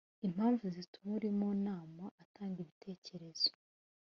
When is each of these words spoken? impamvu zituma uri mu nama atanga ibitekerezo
impamvu 0.27 0.63
zituma 0.75 1.09
uri 1.17 1.29
mu 1.39 1.49
nama 1.67 2.05
atanga 2.23 2.57
ibitekerezo 2.63 3.49